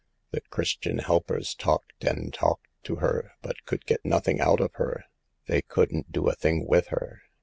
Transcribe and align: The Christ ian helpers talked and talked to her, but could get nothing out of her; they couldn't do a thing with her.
The 0.31 0.41
Christ 0.41 0.87
ian 0.87 0.97
helpers 0.97 1.53
talked 1.53 2.03
and 2.03 2.33
talked 2.33 2.65
to 2.85 2.95
her, 2.95 3.33
but 3.43 3.63
could 3.65 3.85
get 3.85 4.03
nothing 4.03 4.41
out 4.41 4.59
of 4.59 4.73
her; 4.77 5.05
they 5.45 5.61
couldn't 5.61 6.11
do 6.11 6.27
a 6.27 6.33
thing 6.33 6.65
with 6.65 6.87
her. 6.87 7.21